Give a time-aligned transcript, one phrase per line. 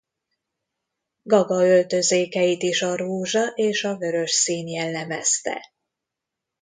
[1.21, 5.73] Gaga öltözékeit is a rózsa és a vörös szín jellemezte.